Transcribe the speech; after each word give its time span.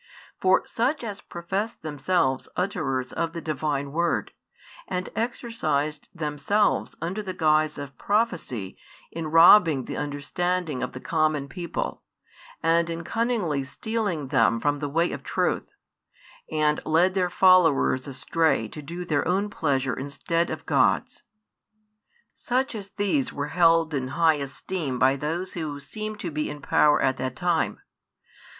For 0.39 0.63
such 0.65 1.03
as 1.03 1.21
professed 1.21 1.83
themselves 1.83 2.49
utterers 2.57 3.13
of 3.13 3.33
the 3.33 3.39
Divine 3.39 3.91
Word, 3.91 4.31
and 4.87 5.09
exercised 5.15 6.09
themselves 6.11 6.95
under 7.03 7.21
the 7.21 7.35
guise 7.35 7.77
of 7.77 7.95
prophecy 7.99 8.79
in 9.11 9.27
robbing 9.27 9.85
the 9.85 9.97
understanding 9.97 10.81
of 10.81 10.93
the 10.93 10.99
common 10.99 11.47
people 11.47 12.01
and 12.63 12.89
in 12.89 13.03
cunningly 13.03 13.63
stealing 13.63 14.29
them 14.29 14.59
from 14.59 14.79
the 14.79 14.89
way 14.89 15.11
of 15.11 15.21
truth, 15.21 15.75
and 16.51 16.83
led 16.83 17.13
their 17.13 17.29
followers 17.29 18.07
astray 18.07 18.67
to 18.69 18.81
do 18.81 19.05
their 19.05 19.27
own 19.27 19.51
pleasure 19.51 19.93
instead 19.93 20.49
of 20.49 20.65
God's, 20.65 21.21
such 22.33 22.73
as 22.73 22.89
these 22.97 23.31
were 23.31 23.49
held 23.49 23.93
in 23.93 24.07
high 24.07 24.37
esteem 24.41 24.97
by 24.97 25.15
those 25.15 25.53
who 25.53 25.79
seemed 25.79 26.19
to 26.21 26.31
be 26.31 26.49
in 26.49 26.59
power 26.59 26.99
at 27.03 27.17
that 27.17 27.35
time. 27.35 27.79